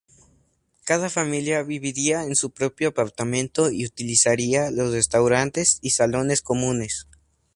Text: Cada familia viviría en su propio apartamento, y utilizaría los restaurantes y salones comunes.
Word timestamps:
Cada 0.83 1.11
familia 1.11 1.61
viviría 1.61 2.23
en 2.23 2.35
su 2.35 2.49
propio 2.49 2.87
apartamento, 2.89 3.69
y 3.69 3.85
utilizaría 3.85 4.71
los 4.71 4.91
restaurantes 4.91 5.77
y 5.83 5.91
salones 5.91 6.41
comunes. 6.41 7.05